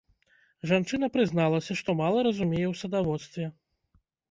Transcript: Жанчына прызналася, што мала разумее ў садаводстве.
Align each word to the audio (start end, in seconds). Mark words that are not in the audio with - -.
Жанчына 0.71 1.09
прызналася, 1.17 1.77
што 1.83 1.97
мала 2.01 2.19
разумее 2.29 2.65
ў 2.73 2.83
садаводстве. 2.83 3.45